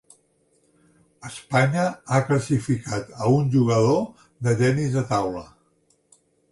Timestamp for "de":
4.49-4.59, 4.99-5.07